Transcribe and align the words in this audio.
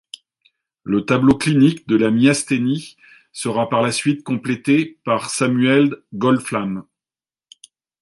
Le 0.81 1.05
tableau 1.05 1.37
clinique 1.37 1.87
de 1.87 1.95
la 1.95 2.09
myasthénie 2.09 2.97
sera 3.33 3.69
par 3.69 3.83
la 3.83 3.91
suite 3.91 4.23
complété 4.23 4.97
par 5.03 5.29
Samuel 5.29 5.95
Goldflam. 6.15 6.85